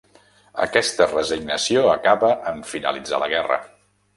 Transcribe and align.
Aquesta 0.63 1.07
resignació 1.11 1.83
acaba 1.91 2.33
en 2.53 2.65
finalitzar 2.73 3.21
la 3.25 3.33
guerra. 3.37 3.61